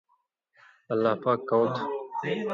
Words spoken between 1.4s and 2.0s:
کؤں تُھو؟